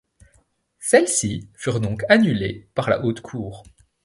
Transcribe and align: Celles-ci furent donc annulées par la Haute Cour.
Celles-ci 0.79 1.51
furent 1.53 1.79
donc 1.79 2.03
annulées 2.09 2.67
par 2.73 2.89
la 2.89 3.05
Haute 3.05 3.21
Cour. 3.21 3.61